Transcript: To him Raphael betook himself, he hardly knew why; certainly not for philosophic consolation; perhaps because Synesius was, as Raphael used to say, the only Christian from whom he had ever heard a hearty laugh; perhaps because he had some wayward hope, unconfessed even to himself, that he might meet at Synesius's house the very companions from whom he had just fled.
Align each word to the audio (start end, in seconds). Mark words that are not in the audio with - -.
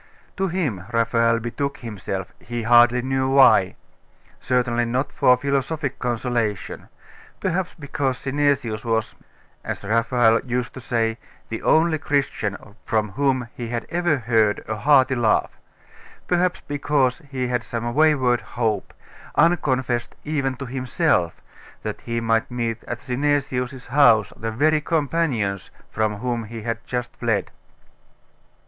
To 0.35 0.47
him 0.47 0.83
Raphael 0.91 1.37
betook 1.37 1.77
himself, 1.77 2.33
he 2.39 2.63
hardly 2.63 3.03
knew 3.03 3.29
why; 3.29 3.75
certainly 4.39 4.83
not 4.83 5.11
for 5.11 5.37
philosophic 5.37 5.99
consolation; 5.99 6.89
perhaps 7.39 7.75
because 7.75 8.17
Synesius 8.17 8.83
was, 8.83 9.13
as 9.63 9.83
Raphael 9.83 10.39
used 10.43 10.73
to 10.73 10.81
say, 10.81 11.19
the 11.49 11.61
only 11.61 11.99
Christian 11.99 12.57
from 12.83 13.09
whom 13.11 13.47
he 13.53 13.67
had 13.67 13.85
ever 13.91 14.17
heard 14.17 14.65
a 14.67 14.75
hearty 14.75 15.13
laugh; 15.13 15.51
perhaps 16.25 16.61
because 16.61 17.19
he 17.29 17.49
had 17.49 17.63
some 17.63 17.93
wayward 17.93 18.41
hope, 18.41 18.95
unconfessed 19.35 20.15
even 20.23 20.55
to 20.55 20.65
himself, 20.65 21.39
that 21.83 22.01
he 22.01 22.19
might 22.19 22.49
meet 22.49 22.83
at 22.85 23.01
Synesius's 23.01 23.85
house 23.85 24.33
the 24.35 24.49
very 24.49 24.81
companions 24.81 25.69
from 25.91 26.15
whom 26.15 26.45
he 26.45 26.63
had 26.63 26.83
just 26.87 27.15
fled. 27.17 27.51